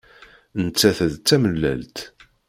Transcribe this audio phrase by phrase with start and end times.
[0.63, 1.97] Nettat d tamellalt.